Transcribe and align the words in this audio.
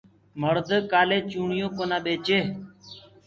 مڙد 0.41 0.69
ڪآلي 0.91 1.19
چوڙيونٚ 1.31 1.75
ڪونآ 1.77 1.97
پيري 2.05 2.39